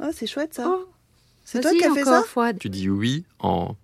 [0.00, 0.64] Ah, c'est chouette ça.
[0.68, 0.88] Oh,
[1.44, 2.22] c'est toi qui as fait ça?
[2.58, 3.74] Tu dis oui en.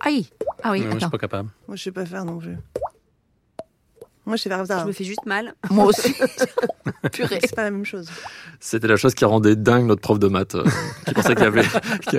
[0.00, 0.28] Aïe.
[0.62, 1.48] Ah oui, Non, moi, je suis pas capable.
[1.68, 2.56] Moi, je sais pas faire non plus.
[4.26, 4.80] Moi, je sais faire ça.
[4.80, 5.54] Je me fais juste mal.
[5.70, 6.14] Moi aussi.
[7.12, 7.38] Purée.
[7.42, 8.08] C'est pas la même chose.
[8.60, 10.64] C'était la chose qui rendait dingue notre prof de maths, euh,
[11.06, 11.62] qui pensait qu'il y avait,
[12.08, 12.18] qu'il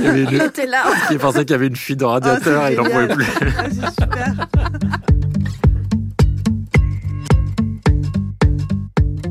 [0.00, 0.84] y avait Il une, était là.
[1.08, 3.08] qui pensait qu'il y avait une fuite de radiateur Ah, c'est et il n'en pouvait
[3.14, 3.26] plus.
[3.58, 4.48] Ah, c'est super.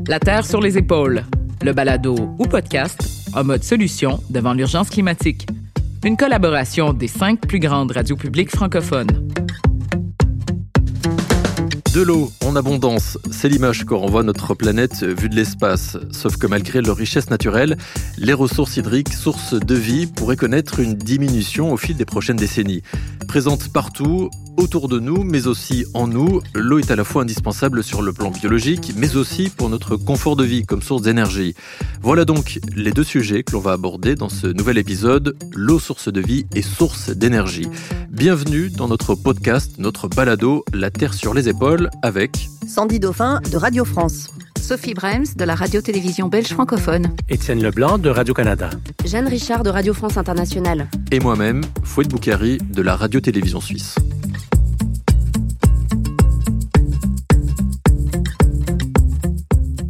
[0.08, 1.22] La Terre sur les épaules,
[1.62, 5.46] le balado ou podcast en mode solution devant l'urgence climatique.
[6.04, 9.28] Une collaboration des cinq plus grandes radios publiques francophones.
[11.94, 15.96] De l'eau en abondance, c'est l'image que renvoie notre planète vue de l'espace.
[16.10, 17.78] Sauf que malgré leur richesse naturelle,
[18.18, 22.82] les ressources hydriques, sources de vie, pourraient connaître une diminution au fil des prochaines décennies.
[23.26, 27.82] Présente partout, autour de nous, mais aussi en nous, l'eau est à la fois indispensable
[27.82, 31.54] sur le plan biologique, mais aussi pour notre confort de vie comme source d'énergie.
[32.02, 36.12] Voilà donc les deux sujets que l'on va aborder dans ce nouvel épisode, l'eau source
[36.12, 37.68] de vie et source d'énergie.
[38.10, 43.56] Bienvenue dans notre podcast, notre balado, La Terre sur les épaules, avec Sandy Dauphin de
[43.56, 44.28] Radio France.
[44.60, 47.14] Sophie Brems de la radio-télévision belge francophone.
[47.28, 48.70] Étienne Leblanc de Radio-Canada.
[49.04, 50.88] Jeanne Richard de Radio France Internationale.
[51.10, 53.96] et moi-même, Fouet Boukari de la radio-télévision suisse.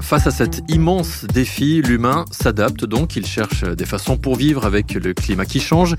[0.00, 4.92] Face à cet immense défi, l'humain s'adapte donc, il cherche des façons pour vivre avec
[4.92, 5.97] le climat qui change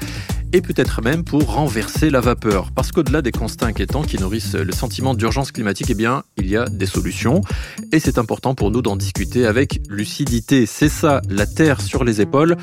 [0.54, 2.72] et peut-être même pour renverser la vapeur.
[2.72, 6.56] Parce qu'au-delà des constats inquiétants qui nourrissent le sentiment d'urgence climatique, eh bien, il y
[6.56, 7.42] a des solutions
[7.92, 10.66] et c'est important pour nous d'en discuter avec lucidité.
[10.66, 12.56] C'est ça, la Terre sur les épaules,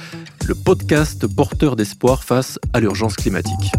[0.46, 3.72] le podcast porteur d'espoir face à l'urgence climatique.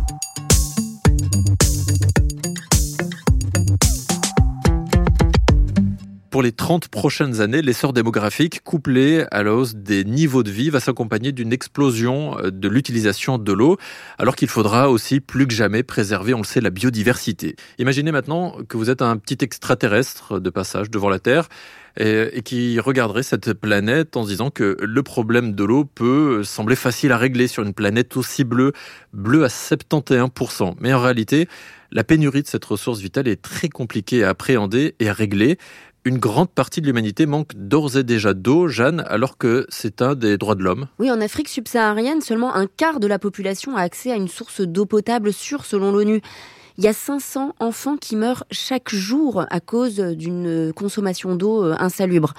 [6.31, 10.69] Pour les 30 prochaines années, l'essor démographique couplé à la hausse des niveaux de vie
[10.69, 13.77] va s'accompagner d'une explosion euh, de l'utilisation de l'eau,
[14.17, 17.57] alors qu'il faudra aussi plus que jamais préserver, on le sait, la biodiversité.
[17.79, 21.49] Imaginez maintenant que vous êtes un petit extraterrestre de passage devant la Terre
[21.97, 26.77] et, qui regarderait cette planète en se disant que le problème de l'eau peut sembler
[26.77, 28.71] facile à régler sur une planète aussi bleue,
[29.11, 30.75] bleue à 71%.
[30.79, 31.49] Mais en réalité,
[31.91, 35.57] la pénurie de cette ressource vitale est très compliquée à appréhender et à régler.
[36.03, 40.15] Une grande partie de l'humanité manque d'ores et déjà d'eau, Jeanne, alors que c'est un
[40.15, 40.87] des droits de l'homme.
[40.97, 44.61] Oui, en Afrique subsaharienne, seulement un quart de la population a accès à une source
[44.61, 46.21] d'eau potable sûre selon l'ONU.
[46.79, 51.75] Il y a 500 enfants qui meurent chaque jour à cause d'une consommation d'eau euh,
[51.77, 52.33] insalubre.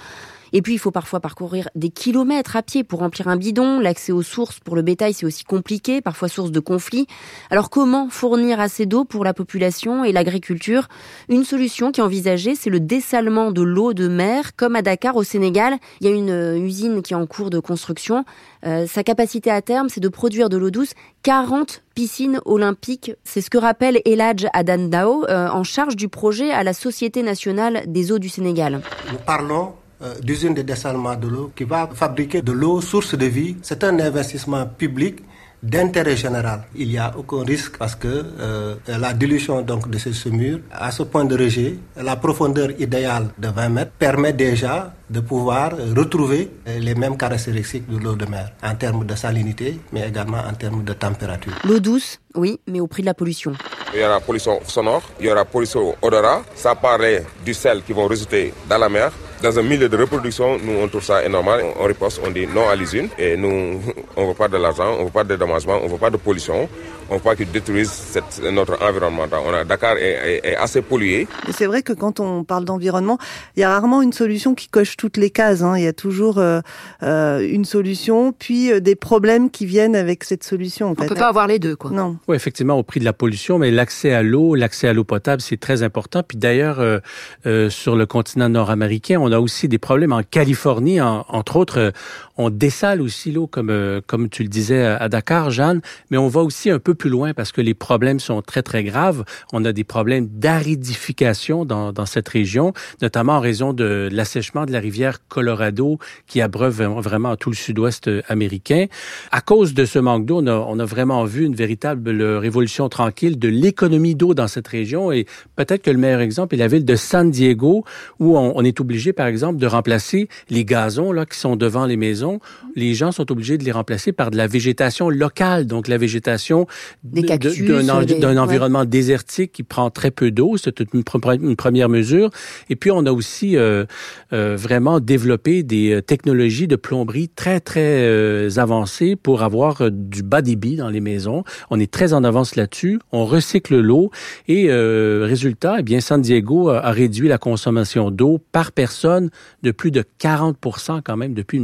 [0.53, 3.81] Et puis, il faut parfois parcourir des kilomètres à pied pour remplir un bidon.
[3.81, 7.07] L'accès aux sources pour le bétail, c'est aussi compliqué, parfois source de conflits.
[7.51, 10.89] Alors, comment fournir assez d'eau pour la population et l'agriculture?
[11.29, 15.17] Une solution qui est envisagée, c'est le dessalement de l'eau de mer, comme à Dakar,
[15.17, 15.77] au Sénégal.
[16.01, 18.25] Il y a une euh, usine qui est en cours de construction.
[18.65, 20.93] Euh, sa capacité à terme, c'est de produire de l'eau douce
[21.23, 23.13] 40 piscines olympiques.
[23.25, 27.83] C'est ce que rappelle Eladj Adandao, euh, en charge du projet à la Société nationale
[27.87, 28.81] des eaux du Sénégal.
[29.11, 29.75] Nous parlons
[30.23, 33.57] d'usine de dessalement de l'eau qui va fabriquer de l'eau source de vie.
[33.63, 35.21] C'est un investissement public
[35.63, 36.65] d'intérêt général.
[36.75, 40.91] Il n'y a aucun risque parce que euh, la dilution donc de ce mur à
[40.91, 46.51] ce point de rejet, la profondeur idéale de 20 mètres permet déjà de pouvoir retrouver
[46.67, 50.55] euh, les mêmes caractéristiques de l'eau de mer en termes de salinité, mais également en
[50.55, 51.53] termes de température.
[51.65, 53.53] L'eau douce, oui, mais au prix de la pollution.
[53.95, 56.43] Il y aura pollution sonore, il y aura pollution odorat.
[56.57, 59.13] Ça paraît du sel qui vont résulter dans la mer.
[59.43, 61.65] Dans un milieu de reproduction, nous on trouve ça énormal.
[61.81, 63.09] On riposte, on dit non à l'usine.
[63.19, 63.81] Et nous,
[64.17, 65.99] on ne veut pas de l'argent, on ne veut pas de dédommagement, on ne veut
[65.99, 66.69] pas de pollution.
[67.11, 69.25] On ne veut pas qu'ils détruisent cette- notre environnement.
[69.45, 70.03] On a, Dakar est,
[70.45, 71.27] est- est assez pollué.
[71.51, 73.19] C'est vrai que quand on parle d'environnement,
[73.57, 75.63] il y a rarement une solution qui coche toutes les cases.
[75.63, 75.75] hein.
[75.77, 76.61] Il y a toujours euh,
[77.03, 80.87] euh, une solution, puis euh, des problèmes qui viennent avec cette solution.
[80.89, 81.07] En On fait.
[81.09, 81.91] peut pas avoir les deux, quoi.
[81.91, 82.17] Non.
[82.29, 85.43] Oui, effectivement, au prix de la pollution, mais l'accès à l'eau, l'accès à l'eau potable,
[85.43, 86.23] c'est très important.
[86.23, 87.01] Puis d'ailleurs, euh,
[87.47, 91.79] euh, sur le continent nord-américain, on a aussi des problèmes en Californie, en- entre autres,
[91.79, 91.91] euh,
[92.39, 95.81] on dessale aussi l'eau, comme euh, comme tu le disais à Dakar, Jeanne,
[96.11, 98.85] mais on va aussi un peu plus loin parce que les problèmes sont très très
[98.85, 99.25] graves.
[99.53, 104.73] On a des problèmes d'aridification dans dans cette région, notamment en raison de l'assèchement de
[104.73, 108.87] la rivière Colorado qui abreuve vraiment tout le sud-ouest américain.
[109.31, 112.23] À cause de ce manque d'eau, on a, on a vraiment vu une véritable véritable
[112.23, 115.11] révolution tranquille de l'économie d'eau dans cette région.
[115.11, 115.27] Et
[115.57, 117.85] peut-être que le meilleur exemple est la ville de San Diego,
[118.19, 121.87] où on, on est obligé, par exemple, de remplacer les gazons là qui sont devant
[121.87, 122.32] les maisons.
[122.77, 126.67] Les gens sont obligés de les remplacer par de la végétation locale, donc la végétation
[127.03, 128.39] Des d'un en- ouais.
[128.39, 130.57] environnement désertique qui prend très peu d'eau.
[130.57, 131.03] C'est une,
[131.43, 132.31] une première mesure.
[132.71, 133.85] Et puis, on a aussi euh,
[134.33, 140.23] euh, vraiment développé des euh, technologies de plomberie très, très euh, avancées pour avoir du
[140.23, 141.45] bas débit dans les maisons.
[141.71, 142.99] On est très en avance là-dessus.
[143.13, 144.11] On recycle l'eau
[144.49, 149.31] et résultat, eh bien, San Diego a, a réduit la consommation d'eau par personne
[149.63, 151.59] de plus de 40% quand même depuis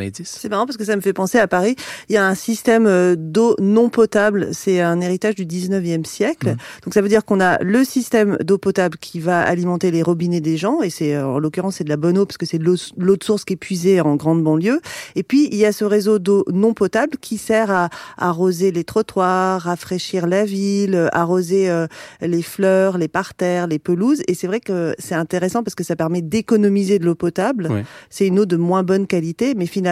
[0.00, 0.38] 1990.
[0.40, 1.76] C'est marrant parce que ça me fait penser à Paris.
[2.08, 4.48] Il y a un système euh, d'eau non potable.
[4.52, 6.56] C'est un héritage du 19e siècle.
[6.84, 10.40] Donc ça veut dire qu'on a le système d'eau potable qui va alimenter les robinets
[10.40, 10.82] des gens.
[10.82, 12.76] Et c'est, euh, en l'occurrence, c'est de la bonne eau parce que c'est de l'eau,
[13.16, 14.80] de source qui est puisée en grande banlieue.
[15.16, 18.84] Et puis, il y a ce réseau d'eau non potable qui sert à arroser les
[18.84, 21.86] trottoirs, rafraîchir la ville, euh, arroser euh,
[22.20, 24.22] les fleurs, les parterres, les pelouses.
[24.28, 27.68] Et c'est vrai que c'est intéressant parce que ça permet d'économiser de l'eau potable.
[28.08, 29.89] C'est une eau de moins bonne qualité, mais finalement,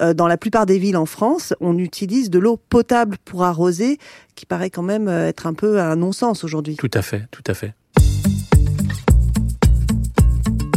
[0.00, 3.98] euh, dans la plupart des villes en France, on utilise de l'eau potable pour arroser,
[4.34, 6.76] qui paraît quand même euh, être un peu un non-sens aujourd'hui.
[6.76, 7.74] Tout à fait, tout à fait.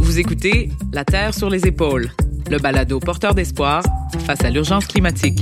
[0.02, 2.10] Vous écoutez La Terre sur les épaules,
[2.50, 3.84] le balado porteur d'espoir
[4.26, 5.42] face à l'urgence climatique.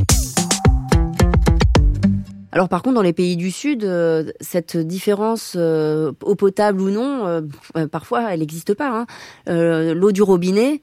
[2.51, 6.89] Alors par contre, dans les pays du Sud, euh, cette différence euh, eau potable ou
[6.89, 8.89] non, euh, parfois elle n'existe pas.
[8.97, 9.05] hein.
[9.49, 10.81] Euh, L'eau du robinet,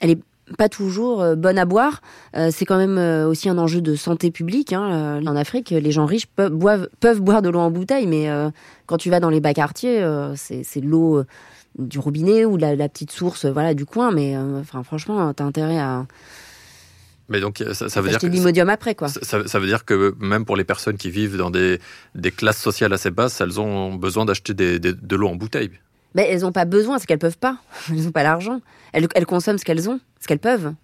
[0.00, 0.18] elle est
[0.58, 2.02] pas toujours euh, bonne à boire.
[2.36, 4.72] Euh, c'est quand même euh, aussi un enjeu de santé publique.
[4.72, 5.20] Hein.
[5.26, 8.50] En Afrique, les gens riches peuvent, boivent, peuvent boire de l'eau en bouteille, mais euh,
[8.86, 11.24] quand tu vas dans les bas quartiers, euh, c'est c'est de l'eau
[11.78, 14.12] du robinet ou de la, la petite source, voilà, du coin.
[14.12, 16.06] Mais enfin, franchement, t'as intérêt à
[17.28, 19.08] Mais donc, ça, ça veut dire l'imodium après, quoi.
[19.08, 21.80] Ça, veut dire que même pour les personnes qui vivent dans des,
[22.14, 25.70] des classes sociales assez basses, elles ont besoin d'acheter de l'eau en bouteille.
[26.14, 27.58] Ben, elles n'ont pas besoin, c'est qu'elles peuvent pas.
[27.90, 28.60] Elles n'ont pas l'argent.
[28.92, 30.74] Elles, consomment ce qu'elles ont, ce qu'elles peuvent.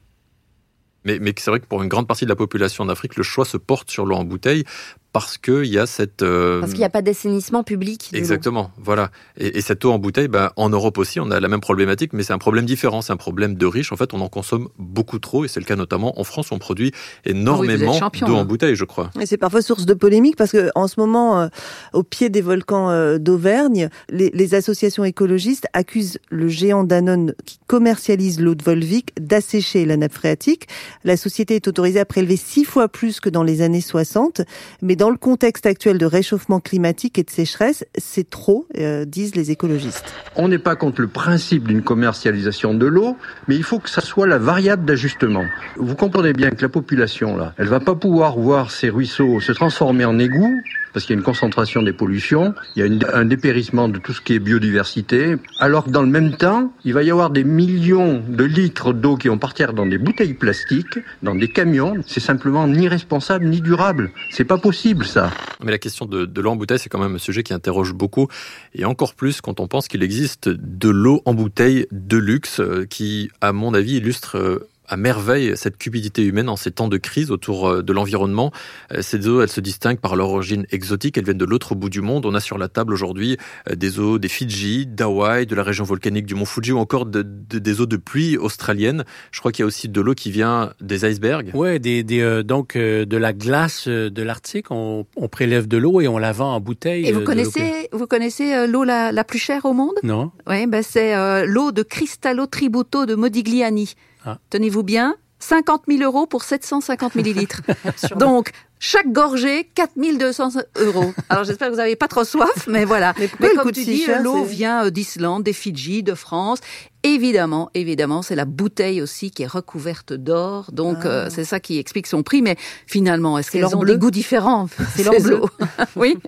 [1.04, 3.44] Mais, mais c'est vrai que pour une grande partie de la population d'Afrique, le choix
[3.44, 4.64] se porte sur l'eau en bouteille
[5.12, 6.22] parce qu'il y a cette...
[6.22, 8.10] euh, Parce qu'il n'y a pas d'assainissement public.
[8.12, 9.10] Exactement, voilà.
[9.36, 12.12] Et, et cette eau en bouteille, ben, en Europe aussi, on a la même problématique,
[12.12, 13.02] mais c'est un problème différent.
[13.02, 13.92] C'est un problème de riches.
[13.92, 16.52] En fait, on en consomme beaucoup trop, et c'est le cas notamment en France.
[16.52, 16.92] On produit
[17.24, 18.40] énormément champion, d'eau hein.
[18.40, 19.10] en bouteille, je crois.
[19.20, 21.48] Et c'est parfois source de polémique parce que en ce moment, euh,
[21.92, 27.58] au pied des volcans euh, d'Auvergne, les, les associations écologistes accusent le géant Danone qui
[27.66, 30.68] commercialise l'eau de Volvic d'assécher la nappe phréatique.
[31.04, 34.42] La société est autorisée à prélever six fois plus que dans les années 60,
[34.82, 39.34] mais dans le contexte actuel de réchauffement climatique et de sécheresse, c'est trop, euh, disent
[39.34, 40.12] les écologistes.
[40.36, 43.16] On n'est pas contre le principe d'une commercialisation de l'eau,
[43.48, 45.46] mais il faut que ça soit la variable d'ajustement.
[45.78, 49.52] Vous comprenez bien que la population, là, elle va pas pouvoir voir ces ruisseaux se
[49.52, 50.60] transformer en égouts,
[50.92, 54.12] parce qu'il y a une concentration des pollutions, il y a un dépérissement de tout
[54.12, 57.44] ce qui est biodiversité, alors que dans le même temps, il va y avoir des
[57.44, 61.94] millions de litres d'eau qui vont partir dans des bouteilles plastiques, dans des camions.
[62.06, 64.10] C'est simplement ni responsable ni durable.
[64.30, 65.30] C'est pas possible, ça.
[65.62, 67.92] Mais la question de, de l'eau en bouteille, c'est quand même un sujet qui interroge
[67.92, 68.28] beaucoup,
[68.74, 72.86] et encore plus quand on pense qu'il existe de l'eau en bouteille de luxe, euh,
[72.88, 76.98] qui, à mon avis, illustre euh, à merveille cette cupidité humaine en ces temps de
[76.98, 78.52] crise autour euh, de l'environnement.
[78.92, 81.88] Euh, Ces eaux, elles se distinguent par leur origine exotique, elles viennent de l'autre bout
[81.88, 82.26] du monde.
[82.26, 83.36] On a sur la table aujourd'hui
[83.70, 87.06] euh, des eaux des Fidji, d'Hawaï, de la région volcanique du mont Fuji ou encore
[87.06, 89.04] de- de- des eaux de pluie australiennes.
[89.32, 91.52] Je crois qu'il y a aussi de l'eau qui vient des icebergs.
[91.54, 95.76] Ouais, des, des, euh, donc euh, de la glace de l'Arctique, on, on prélève de
[95.76, 97.06] l'eau et on la vend en bouteille.
[97.06, 99.94] Et vous connaissez, vous connaissez l'eau la, la plus chère au monde?
[100.02, 100.32] Non.
[100.48, 103.94] Oui, ben c'est euh, l'eau de Cristallo Tributo de Modigliani.
[104.24, 104.38] Ah.
[104.50, 107.62] Tenez-vous bien, 50 000 euros pour 750 millilitres.
[108.16, 111.12] Donc, chaque gorgée, 4 200 euros.
[111.28, 113.14] Alors, j'espère que vous n'avez pas trop soif, mais voilà.
[113.18, 116.60] Mais Mais comme tu dis, l'eau vient euh, d'Islande, des Fidji, de France.
[117.02, 120.70] Évidemment, évidemment, c'est la bouteille aussi qui est recouverte d'or.
[120.72, 122.42] Donc, euh, c'est ça qui explique son prix.
[122.42, 123.94] Mais finalement, est-ce qu'elles ont bleu.
[123.94, 124.68] des goûts différents?
[124.94, 125.40] C'est l'or bleu.
[125.96, 126.18] Oui,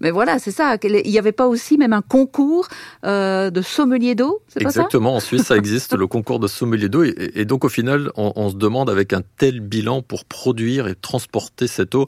[0.00, 0.76] mais voilà, c'est ça.
[0.82, 2.68] Il n'y avait pas aussi même un concours
[3.04, 4.80] euh, de sommelier d'eau, c'est pas ça?
[4.80, 7.02] Exactement, en Suisse, ça existe, le concours de sommelier d'eau.
[7.02, 10.86] Et, et donc, au final, on, on se demande, avec un tel bilan pour produire
[10.86, 12.06] et transporter cette eau,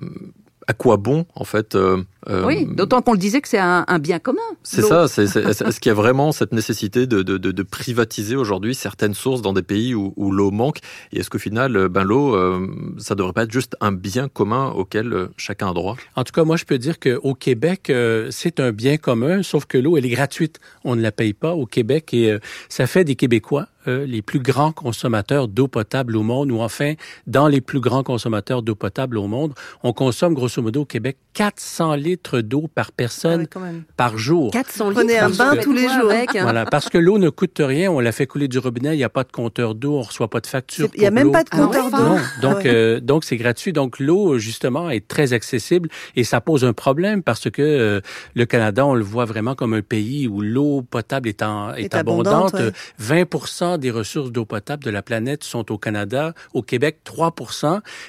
[0.00, 0.32] hum,
[0.66, 3.84] à quoi bon, en fait, euh, Euh, oui, d'autant qu'on le disait que c'est un,
[3.86, 4.40] un, bien commun.
[4.62, 5.04] C'est ça.
[5.18, 9.52] Est-ce qu'il y a vraiment cette nécessité de, de, de privatiser aujourd'hui certaines sources dans
[9.52, 10.78] des pays où, où l'eau manque?
[11.12, 12.66] Et est-ce qu'au final, ben l'eau, euh,
[12.98, 15.96] ça devrait pas être juste un bien commun auquel chacun a droit?
[16.16, 17.92] En tout cas, moi, je peux dire qu'au Québec,
[18.30, 20.60] c'est un bien commun, sauf que l'eau, elle est gratuite.
[20.84, 22.38] On ne la paye pas au Québec et
[22.68, 26.94] ça fait des Québécois euh, les plus grands consommateurs d'eau potable au monde, ou enfin,
[27.26, 29.52] dans les plus grands consommateurs d'eau potable au monde,
[29.82, 33.58] on consomme grosso modo au Québec 400 litres d'eau par personne ah
[33.96, 34.50] par jour.
[34.50, 35.00] 400 litres.
[35.00, 36.10] Prenez un bain tous les jours.
[36.10, 36.42] Avec, hein.
[36.42, 37.90] Voilà, parce que l'eau ne coûte rien.
[37.90, 38.94] On la fait couler du robinet.
[38.94, 39.98] Il n'y a pas de compteur d'eau.
[39.98, 40.88] On reçoit pas de facture.
[40.94, 41.96] Il n'y a même pas de compteur d'eau.
[41.96, 42.18] Non.
[42.42, 43.72] Donc, euh, donc c'est gratuit.
[43.72, 48.00] Donc l'eau justement est très accessible et ça pose un problème parce que euh,
[48.34, 51.94] le Canada, on le voit vraiment comme un pays où l'eau potable est, en, est,
[51.94, 52.56] abondante.
[52.98, 56.34] 20 des ressources d'eau potable de la planète sont au Canada.
[56.52, 57.34] Au Québec, 3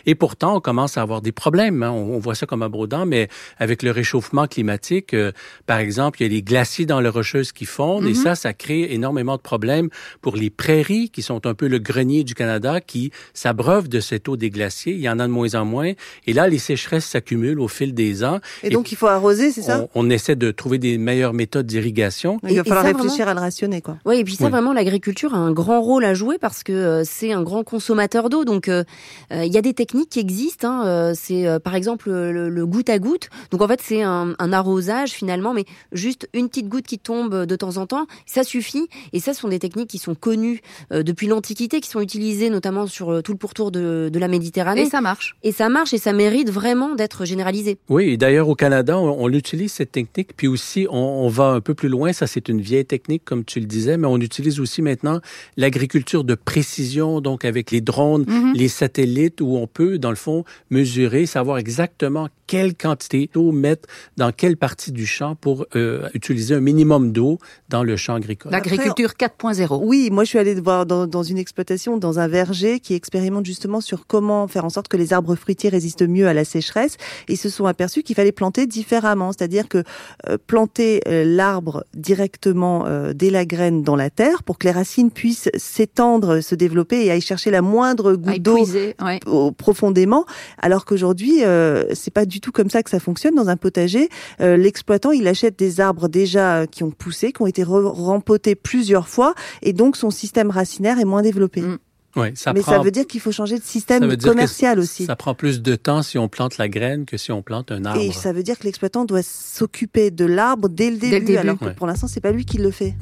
[0.06, 1.84] Et pourtant, on commence à avoir des problèmes.
[1.84, 1.92] Hein.
[1.92, 5.32] On, voit ça comme abondant, mais avec le réchauffement climatique, euh,
[5.66, 8.24] par exemple, il y a les glaciers dans les rocheuses qui fondent et mm-hmm.
[8.24, 9.90] ça, ça crée énormément de problèmes
[10.22, 14.28] pour les prairies qui sont un peu le grenier du Canada qui s'abreuvent de cette
[14.30, 14.94] eau des glaciers.
[14.94, 15.94] Il y en a de moins en moins.
[16.28, 18.40] Et là, les sécheresses s'accumulent au fil des ans.
[18.64, 19.88] Et, donc, il faut arroser, c'est ça?
[19.96, 22.40] On, essaie de trouver des meilleures méthodes d'irrigation.
[22.48, 23.98] Il va falloir réfléchir à le rationner, quoi.
[24.06, 27.04] Oui, et puis ça, vraiment, l'agriculture a un grand rôle à jouer parce que euh,
[27.06, 28.46] c'est un grand consommateur d'eau.
[28.46, 28.84] Donc, euh,
[29.32, 30.68] il y a des techniques qui existent.
[30.70, 31.14] Hein.
[31.16, 33.30] C'est, par exemple, le, goutte à goutte.
[33.52, 37.46] Donc, en fait, c'est un, un, arrosage finalement, mais juste une petite goutte qui tombe
[37.46, 38.88] de temps en temps, ça suffit.
[39.14, 40.62] Et ça, ce sont des techniques qui sont connues
[40.92, 44.28] euh, depuis l'Antiquité, qui sont utilisées notamment sur euh, tout le pourtour de, de, la
[44.28, 44.82] Méditerranée.
[44.82, 45.36] Et ça marche.
[45.44, 47.78] Et ça marche et ça mérite vraiment d'être généralisé.
[47.90, 51.50] Oui, et d'ailleurs au Canada, on, on, utilise cette technique, puis aussi on, on va
[51.50, 52.14] un peu plus loin.
[52.14, 55.20] Ça, c'est une vieille technique, comme tu le disais, mais on utilise aussi maintenant
[55.58, 58.56] l'agriculture de précision, donc avec les drones, mm-hmm.
[58.56, 63.88] les satellites, où on peut, dans le fond, mesurer, savoir exactement quelle quantité d'eau mettre
[64.18, 68.52] dans quelle partie du champ pour euh, utiliser un minimum d'eau dans le champ agricole?
[68.52, 69.80] L'agriculture 4.0.
[69.84, 73.46] Oui, moi je suis allée voir dans, dans, une exploitation, dans un verger qui expérimente
[73.46, 76.98] justement sur comment faire en sorte que les arbres fruitiers résistent mieux à la sécheresse.
[77.28, 79.84] Ils se sont aperçus qu'il fallait planter différemment, c'est-à-dire que
[80.30, 85.12] euh, planter euh, l'arbre directement dès la graine dans la terre pour que les racines
[85.12, 88.58] puissent s'étendre, se développer et aller chercher la moindre goutte d'eau
[89.58, 90.26] profondément,
[90.60, 91.42] alors qu'aujourd'hui
[91.94, 94.10] c'est pas du tout comme ça que ça fonctionne dans un potager.
[94.40, 99.36] L'exploitant il achète des arbres déjà qui ont poussé, qui ont été rempotés plusieurs fois,
[99.62, 101.62] et donc son système racinaire est moins développé.
[101.62, 101.78] Mm.
[102.36, 105.06] ça Mais ça veut dire qu'il faut changer de système commercial aussi.
[105.06, 107.86] Ça prend plus de temps si on plante la graine que si on plante un
[107.86, 108.02] arbre.
[108.02, 111.70] Et ça veut dire que l'exploitant doit s'occuper de l'arbre dès le début, alors que
[111.70, 112.96] pour l'instant, c'est pas lui qui le fait.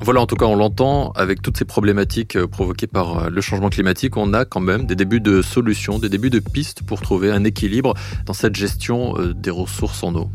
[0.00, 3.40] Voilà, en tout cas, on l'entend avec toutes ces problématiques euh, provoquées par euh, le
[3.40, 7.00] changement climatique, on a quand même des débuts de solutions, des débuts de pistes pour
[7.00, 7.94] trouver un équilibre
[8.26, 10.30] dans cette gestion euh, des ressources en eau.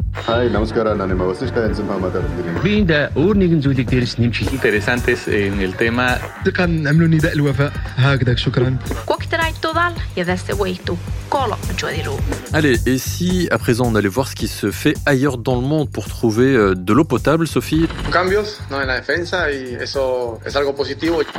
[12.53, 15.61] Allez, et si à présent on allait voir ce qui se fait ailleurs dans le
[15.61, 17.87] monde pour trouver de l'eau potable, Sophie?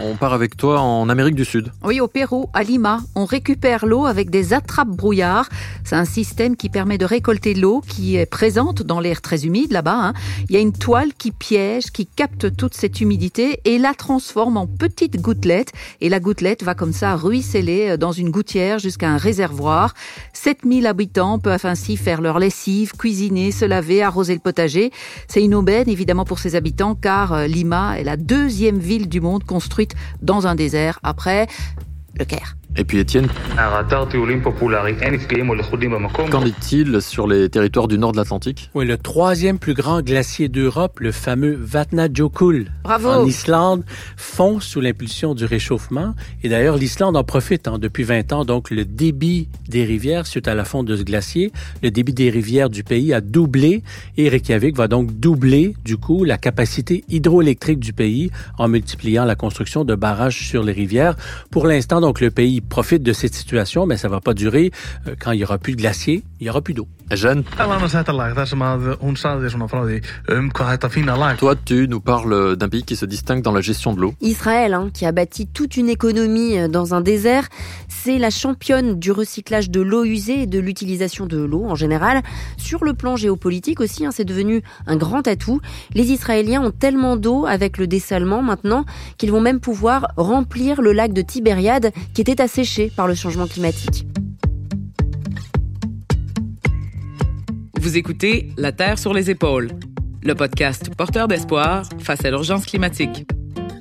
[0.03, 1.73] On part avec toi en Amérique du Sud.
[1.85, 5.49] Oui, au Pérou, à Lima, on récupère l'eau avec des attrapes-brouillards.
[5.85, 9.73] C'est un système qui permet de récolter l'eau qui est présente dans l'air très humide
[9.73, 9.97] là-bas.
[9.97, 10.15] Hein.
[10.49, 14.57] Il y a une toile qui piège, qui capte toute cette humidité et la transforme
[14.57, 15.73] en petites gouttelettes.
[16.01, 19.95] Et la gouttelette va comme ça ruisseler dans une gouttière jusqu'à un réservoir.
[20.33, 24.91] 7000 habitants peuvent ainsi faire leur lessive, cuisiner, se laver, arroser le potager.
[25.29, 29.21] C'est une aubaine évidemment pour ses habitants car euh, Lima est la deuxième ville du
[29.21, 31.47] monde construite dans un désert après
[32.19, 32.57] le Caire.
[32.77, 33.27] Et puis Étienne
[36.31, 38.71] Qu'en est-il sur les territoires du nord de l'Atlantique?
[38.75, 43.09] Oui, le troisième plus grand glacier d'Europe, le fameux Vatnajökull, Bravo.
[43.09, 43.85] en Islande,
[44.17, 46.15] fond sous l'impulsion du réchauffement.
[46.45, 48.45] Et d'ailleurs, l'Islande en profite hein, depuis 20 ans.
[48.45, 52.31] Donc, le débit des rivières, suite à la fonte de ce glacier, le débit des
[52.31, 53.83] rivières du pays a doublé.
[54.17, 59.35] Et Reykjavik va donc doubler, du coup, la capacité hydroélectrique du pays en multipliant la
[59.35, 61.17] construction de barrages sur les rivières.
[61.51, 64.71] Pour l'instant, donc, le pays profite de cette situation, mais ça va pas durer.
[65.07, 66.89] Euh, quand il y aura plus de glacier, il y aura plus d'eau.
[67.11, 67.43] Jeanne?
[71.37, 74.15] Toi, tu nous parles d'un pays qui se distingue dans la gestion de l'eau.
[74.21, 77.49] Israël, hein, qui a bâti toute une économie euh, dans un désert,
[77.89, 82.23] c'est la championne du recyclage de l'eau usée et de l'utilisation de l'eau en général.
[82.57, 85.61] Sur le plan géopolitique aussi, hein, c'est devenu un grand atout.
[85.95, 88.85] Les Israéliens ont tellement d'eau avec le dessalement maintenant
[89.19, 93.47] qu'ils vont même pouvoir remplir le lac de Tibériade qui était asséché par le changement
[93.47, 94.05] climatique.
[97.81, 99.69] Vous écoutez La Terre sur les épaules,
[100.25, 103.25] le podcast porteur d'espoir face à l'urgence climatique.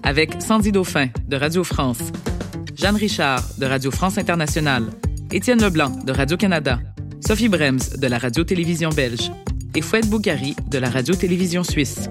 [0.04, 2.12] Avec Sandy Dauphin de Radio France,
[2.76, 4.86] Jeanne Richard de Radio France Internationale,
[5.32, 6.80] Étienne Leblanc de Radio-Canada,
[7.26, 9.32] Sophie Brems de la Radio-Télévision belge
[9.76, 12.10] et Fouette Bougari de la Radio-Télévision suisse.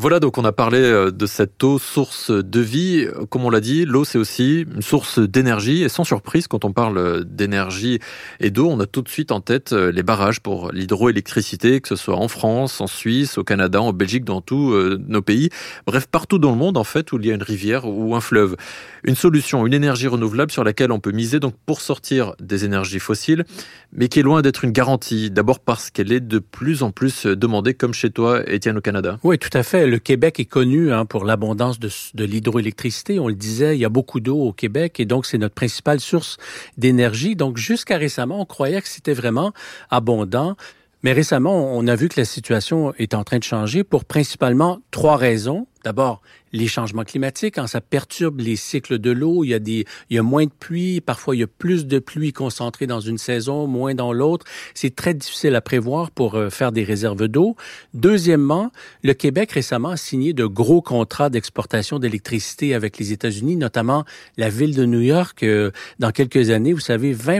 [0.00, 3.08] Voilà, donc on a parlé euh, de cette eau, source de vie.
[3.30, 5.82] Comme on l'a dit, l'eau c'est aussi une source d'énergie.
[5.82, 7.98] Et sans surprise, quand on parle d'énergie
[8.38, 11.88] et d'eau, on a tout de suite en tête euh, les barrages pour l'hydroélectricité, que
[11.88, 15.50] ce soit en France, en Suisse, au Canada, en Belgique, dans tous euh, nos pays.
[15.84, 18.20] Bref, partout dans le monde, en fait, où il y a une rivière ou un
[18.20, 18.54] fleuve.
[19.02, 23.00] Une solution, une énergie renouvelable sur laquelle on peut miser donc pour sortir des énergies
[23.00, 23.44] fossiles,
[23.92, 25.32] mais qui est loin d'être une garantie.
[25.32, 29.18] D'abord parce qu'elle est de plus en plus demandée, comme chez toi, Étienne, au Canada.
[29.24, 33.18] Oui, tout à fait le Québec est connu hein, pour l'abondance de, de l'hydroélectricité.
[33.18, 36.00] On le disait, il y a beaucoup d'eau au Québec et donc c'est notre principale
[36.00, 36.36] source
[36.76, 37.36] d'énergie.
[37.36, 39.52] Donc jusqu'à récemment, on croyait que c'était vraiment
[39.90, 40.56] abondant.
[41.02, 44.80] Mais récemment, on a vu que la situation est en train de changer pour principalement
[44.90, 45.66] trois raisons.
[45.84, 49.84] D'abord, les changements climatiques, quand ça perturbe les cycles de l'eau, il y a des,
[50.10, 53.00] il y a moins de pluie, parfois il y a plus de pluie concentrée dans
[53.00, 54.46] une saison, moins dans l'autre.
[54.74, 57.56] C'est très difficile à prévoir pour euh, faire des réserves d'eau.
[57.94, 64.04] Deuxièmement, le Québec récemment a signé de gros contrats d'exportation d'électricité avec les États-Unis, notamment
[64.36, 65.42] la ville de New York.
[65.42, 67.38] Euh, dans quelques années, vous savez, 20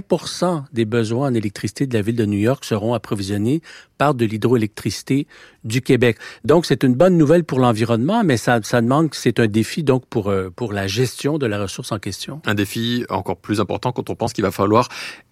[0.73, 3.63] des besoins en électricité de la ville de New York seront approvisionnés
[3.97, 5.27] par de l'hydroélectricité
[5.65, 6.19] du Québec.
[6.45, 9.83] Donc, c'est une bonne nouvelle pour l'environnement, mais ça, ça demande que c'est un défi
[9.83, 12.41] donc pour, euh, pour la gestion de la ressource en question.
[12.47, 14.89] Un défi encore plus important quand on pense qu'il va falloir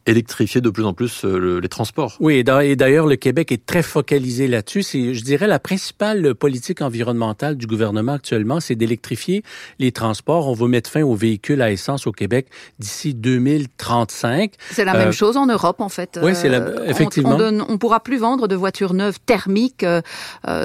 [0.07, 2.17] électrifier de plus en plus euh, les transports.
[2.21, 2.45] Oui, et
[2.77, 4.83] d'ailleurs, le Québec est très focalisé là-dessus.
[4.83, 9.43] C'est, je dirais, la principale politique environnementale du gouvernement actuellement, c'est d'électrifier
[9.79, 10.49] les transports.
[10.49, 12.47] On veut mettre fin aux véhicules à essence au Québec
[12.79, 14.53] d'ici 2035.
[14.71, 16.19] C'est la même euh, chose en Europe, en fait.
[16.23, 17.37] Oui, c'est la, effectivement.
[17.41, 20.01] On, on, pourra plus vendre de voitures neuves thermiques, euh,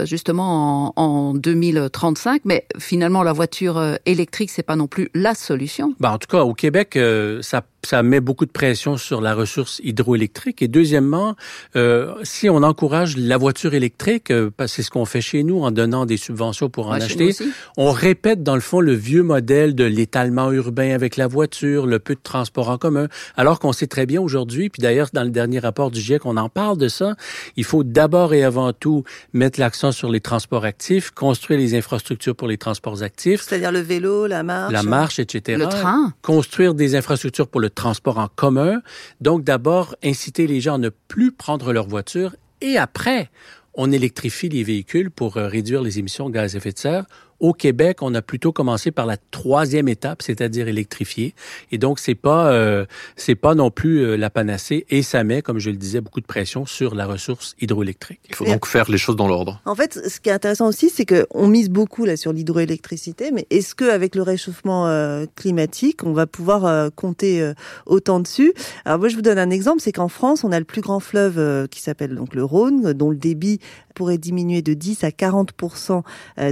[0.06, 2.42] justement, en, en, 2035.
[2.46, 5.96] Mais finalement, la voiture électrique, c'est pas non plus la solution.
[6.00, 6.98] Ben, en tout cas, au Québec,
[7.42, 10.62] ça ça met beaucoup de pression sur la ressource hydroélectrique.
[10.62, 11.36] Et deuxièmement,
[11.76, 15.72] euh, si on encourage la voiture électrique, euh, c'est ce qu'on fait chez nous en
[15.72, 17.36] donnant des subventions pour en acheter,
[17.78, 22.00] on répète dans le fond le vieux modèle de l'étalement urbain avec la voiture, le
[22.00, 25.30] peu de transport en commun, alors qu'on sait très bien aujourd'hui, puis d'ailleurs dans le
[25.30, 27.16] dernier rapport du GIEC, on en parle de ça,
[27.56, 32.36] il faut d'abord et avant tout mettre l'accent sur les transports actifs, construire les infrastructures
[32.36, 33.42] pour les transports actifs.
[33.42, 34.74] C'est-à-dire le vélo, la marche.
[34.74, 35.58] La marche, etc.
[35.58, 36.14] Le train.
[36.22, 38.82] Construire des infrastructures pour le transport en commun.
[39.20, 43.30] Donc d'abord, inciter les gens à ne plus prendre leur voiture et après,
[43.74, 47.06] on électrifie les véhicules pour euh, réduire les émissions de gaz à effet de serre
[47.42, 51.34] au Québec, on a plutôt commencé par la troisième étape, c'est-à-dire électrifier.
[51.72, 55.42] Et donc, c'est pas euh, c'est pas non plus euh, la panacée et ça met,
[55.42, 58.20] comme je le disais, beaucoup de pression sur la ressource hydroélectrique.
[58.30, 59.60] Il faut donc faire les choses dans l'ordre.
[59.66, 63.48] En fait, ce qui est intéressant aussi, c'est qu'on mise beaucoup là sur l'hydroélectricité, mais
[63.50, 67.52] est-ce que avec le réchauffement euh, climatique, on va pouvoir compter
[67.88, 68.54] autant dessus?
[68.86, 71.00] Alors moi, je vous donne un exemple, c'est qu'en France, on a le plus grand
[71.00, 73.60] fleuve qui s'appelle donc le Rhône, dont le débit
[73.92, 75.52] pourrait diminuer de 10 à 40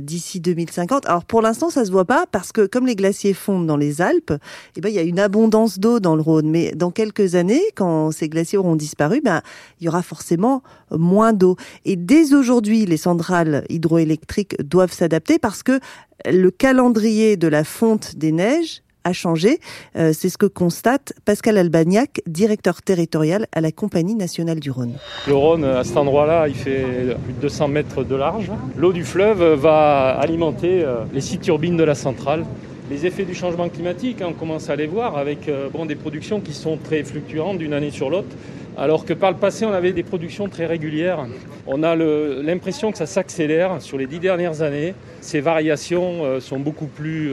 [0.01, 3.67] d'ici 2050 alors pour l'instant, ça se voit pas parce que comme les glaciers fondent
[3.67, 4.33] dans les Alpes,
[4.75, 6.49] eh ben il y a une abondance d'eau dans le Rhône.
[6.49, 9.41] Mais dans quelques années, quand ces glaciers auront disparu, ben
[9.79, 11.55] il y aura forcément moins d'eau.
[11.85, 15.79] Et dès aujourd'hui, les centrales hydroélectriques doivent s'adapter parce que
[16.25, 19.59] le calendrier de la fonte des neiges a changé.
[19.95, 24.93] Euh, c'est ce que constate Pascal Albagnac, directeur territorial à la Compagnie nationale du Rhône.
[25.27, 26.83] Le Rhône, à cet endroit-là, il fait
[27.23, 28.51] plus de 200 mètres de large.
[28.77, 32.45] L'eau du fleuve va alimenter euh, les six turbines de la centrale.
[32.89, 35.95] Les effets du changement climatique, hein, on commence à les voir avec euh, bon, des
[35.95, 38.29] productions qui sont très fluctuantes d'une année sur l'autre.
[38.77, 41.25] Alors que par le passé, on avait des productions très régulières.
[41.67, 44.93] On a l'impression que ça s'accélère sur les dix dernières années.
[45.21, 47.31] Ces variations sont beaucoup plus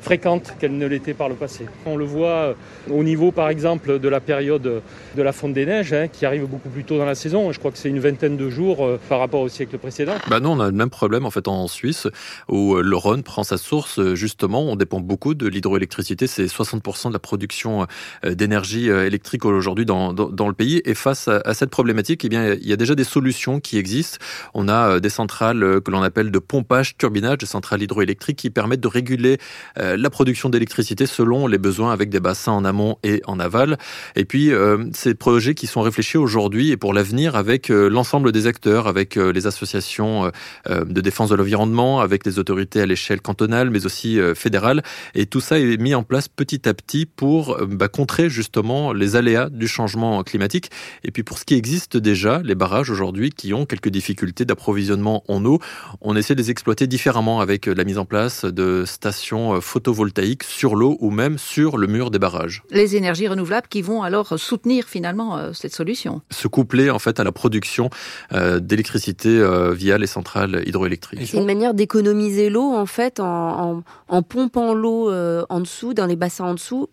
[0.00, 1.66] fréquente qu'elle ne l'était par le passé.
[1.86, 2.54] On le voit euh,
[2.90, 4.82] au niveau par exemple de la période
[5.16, 7.52] de la fonte des neiges hein, qui arrive beaucoup plus tôt dans la saison.
[7.52, 10.14] Je crois que c'est une vingtaine de jours euh, par rapport au siècle précédent.
[10.28, 12.08] Bah non, on a le même problème en fait en Suisse
[12.48, 14.62] où euh, le Rhône prend sa source justement.
[14.62, 16.26] On dépend beaucoup de l'hydroélectricité.
[16.26, 17.86] C'est 60% de la production
[18.24, 20.67] d'énergie électrique aujourd'hui dans, dans, le pays.
[20.84, 24.18] Et face à, cette problématique, eh bien, il y a déjà des solutions qui existent.
[24.54, 28.80] On a des centrales que l'on appelle de pompage, turbinage, des centrales hydroélectriques qui permettent
[28.80, 29.38] de réguler
[29.78, 33.78] euh, la production d'électricité selon les besoins avec des bassins en amont et en aval.
[34.16, 38.32] Et puis, euh, ces projets qui sont réfléchis aujourd'hui et pour l'avenir avec euh, l'ensemble
[38.32, 40.30] des acteurs, avec les associations
[40.68, 44.82] de défense de l'environnement, avec les autorités à l'échelle cantonale, mais aussi fédérale.
[45.14, 49.16] Et tout ça est mis en place petit à petit pour bah, contrer justement les
[49.16, 50.57] aléas du changement climatique.
[50.60, 50.70] Climatique.
[51.04, 55.22] Et puis pour ce qui existe déjà, les barrages aujourd'hui qui ont quelques difficultés d'approvisionnement
[55.28, 55.58] en eau,
[56.00, 60.74] on essaie de les exploiter différemment avec la mise en place de stations photovoltaïques sur
[60.74, 62.62] l'eau ou même sur le mur des barrages.
[62.70, 66.20] Les énergies renouvelables qui vont alors soutenir finalement euh, cette solution.
[66.30, 67.90] Se coupler en fait à la production
[68.32, 71.20] euh, d'électricité euh, via les centrales hydroélectriques.
[71.24, 75.10] C'est une manière d'économiser l'eau en fait en, en pompant l'eau
[75.48, 76.88] en dessous, dans les bassins en dessous.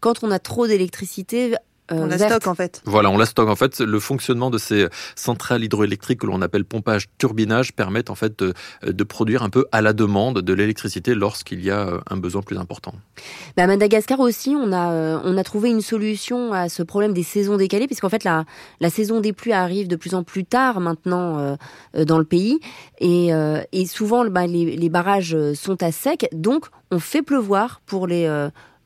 [0.00, 1.58] Quand on a trop d'électricité, euh,
[1.90, 2.82] on la stocke en fait.
[2.84, 3.80] Voilà, on la stocke en fait.
[3.80, 8.54] Le fonctionnement de ces centrales hydroélectriques que l'on appelle pompage, turbinage permettent en fait de,
[8.82, 12.42] de, produire un peu à la demande de l'électricité lorsqu'il y a euh, un besoin
[12.42, 12.94] plus important.
[13.56, 17.12] Bah à Madagascar aussi, on a euh, on a trouvé une solution à ce problème
[17.12, 18.44] des saisons décalées, puisqu'en fait la
[18.80, 21.56] la saison des pluies arrive de plus en plus tard maintenant
[21.94, 22.60] dans le pays
[22.98, 23.30] et,
[23.72, 28.26] et souvent bah, les, les barrages sont à sec, donc on fait pleuvoir pour les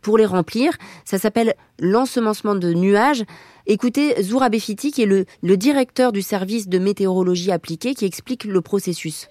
[0.04, 0.72] pour les remplir.
[1.04, 3.24] Ça s'appelle l'ensemencement de nuages.
[3.66, 8.60] Écoutez Zoura Befiti, qui est le, directeur du service de météorologie appliquée, qui explique le
[8.60, 9.28] processus.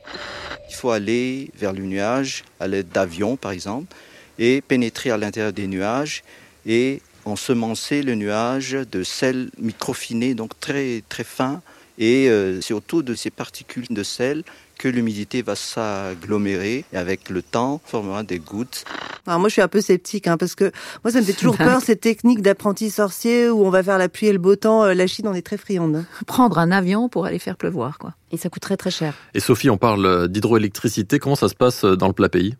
[0.69, 3.95] Il faut aller vers le nuage à l'aide d'avions, par exemple,
[4.39, 6.23] et pénétrer à l'intérieur des nuages
[6.65, 11.61] et ensemencer le nuage de sel microfiné, donc très, très fin,
[11.97, 14.43] et euh, c'est autour de ces particules de sel
[14.77, 18.83] que l'humidité va s'agglomérer et avec le temps formera des gouttes.
[19.27, 20.71] Alors moi je suis un peu sceptique hein, parce que
[21.03, 24.09] moi ça me fait toujours peur cette technique d'apprenti sorcier où on va faire la
[24.09, 24.83] pluie et le beau temps.
[24.83, 26.05] Euh, la Chine en est très friande.
[26.27, 28.13] Prendre un avion pour aller faire pleuvoir quoi.
[28.31, 29.13] Et ça coûte très très cher.
[29.33, 31.19] Et Sophie, on parle d'hydroélectricité.
[31.19, 32.55] Comment ça se passe dans le plat pays?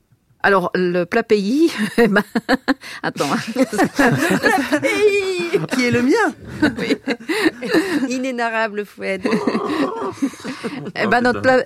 [0.45, 2.21] Alors, le plat pays, eh ben,
[3.03, 3.29] attends.
[5.71, 6.35] Qui est le mien
[6.77, 6.97] oui.
[8.09, 9.21] Inénarrable Foued.
[10.95, 11.63] eh ben, notre plat,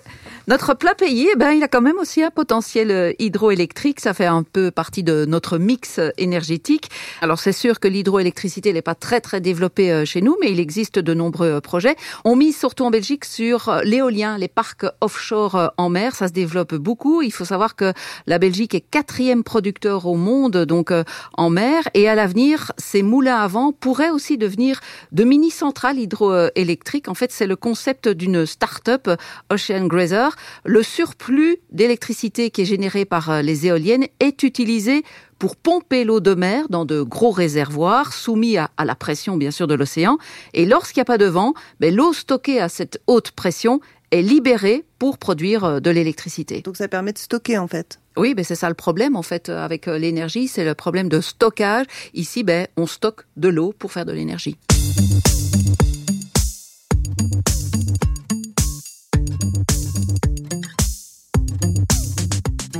[0.47, 3.99] notre plat pays, eh ben, il a quand même aussi un potentiel euh, hydroélectrique.
[3.99, 6.89] Ça fait un peu partie de notre mix énergétique.
[7.21, 10.61] Alors c'est sûr que l'hydroélectricité n'est pas très très développée euh, chez nous, mais il
[10.61, 11.97] existe de nombreux euh, projets.
[12.23, 16.15] On mise surtout en Belgique sur l'éolien, les parcs offshore en mer.
[16.15, 17.21] Ça se développe beaucoup.
[17.21, 17.91] Il faut savoir que
[18.25, 20.93] la Belgique est quatrième producteur au monde donc
[21.33, 24.79] en mer et à l'avenir, ces moulins à vent pourraient aussi devenir
[25.11, 27.09] de mini centrales hydroélectriques.
[27.09, 29.09] En fait, c'est le concept d'une start-up
[29.51, 35.03] Ocean Grazer le surplus d'électricité qui est généré par euh, les éoliennes est utilisé
[35.39, 39.67] pour pomper l'eau de mer dans de gros réservoirs soumis à, la pression bien sûr
[39.67, 40.17] de l'océan.
[40.53, 43.79] Et lorsqu'il n'y a pas de vent, ben, l'eau stockée à cette haute pression
[44.11, 46.61] est libérée pour produire euh, de l'électricité.
[46.61, 47.99] Donc ça permet de stocker en fait.
[48.15, 51.21] Oui, ben c'est ça le problème en fait euh, avec l'énergie, c'est le problème de
[51.21, 51.85] stockage.
[52.13, 54.57] Ici, ben on stocke de l'eau pour faire de l'énergie.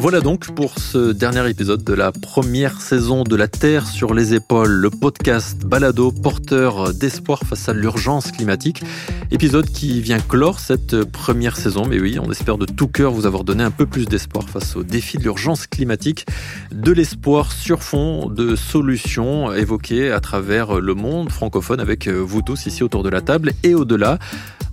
[0.10, 4.34] Voilà donc pour ce dernier épisode de la première saison de La Terre sur les
[4.34, 8.84] épaules, le podcast balado porteur d'espoir face à l'urgence climatique.
[9.32, 13.26] Épisode qui vient clore cette première saison, mais oui, on espère de tout cœur vous
[13.26, 16.26] avoir donné un peu plus d'espoir face au défi de l'urgence climatique,
[16.72, 22.66] de l'espoir sur fond de solutions évoquées à travers le monde francophone avec vous tous
[22.66, 24.20] ici autour de la table et au-delà.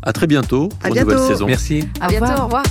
[0.01, 1.47] À très bientôt pour une nouvelle saison.
[1.47, 1.89] Merci.
[2.01, 2.41] À bientôt.
[2.41, 2.63] Au revoir.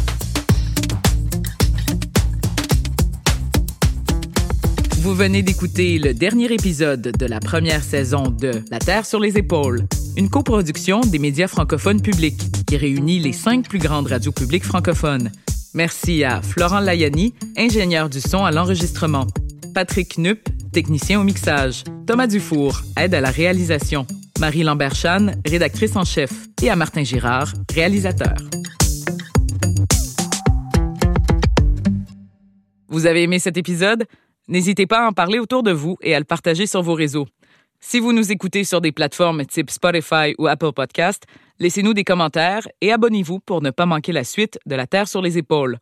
[5.03, 9.37] Vous venez d'écouter le dernier épisode de la première saison de La Terre sur les
[9.37, 9.83] épaules,
[10.15, 15.29] une coproduction des médias francophones publics qui réunit les cinq plus grandes radios publiques francophones.
[15.73, 19.27] Merci à Florent Layani, ingénieur du son à l'enregistrement,
[19.73, 20.39] Patrick Nup,
[20.71, 24.07] technicien au mixage, Thomas Dufour, aide à la réalisation,
[24.39, 28.35] Marie Lambert-Chan, rédactrice en chef, et à Martin Girard, réalisateur.
[32.87, 34.05] Vous avez aimé cet épisode?
[34.49, 37.27] N'hésitez pas à en parler autour de vous et à le partager sur vos réseaux.
[37.79, 41.23] Si vous nous écoutez sur des plateformes type Spotify ou Apple Podcast,
[41.59, 45.21] laissez-nous des commentaires et abonnez-vous pour ne pas manquer la suite de La Terre sur
[45.21, 45.77] les épaules.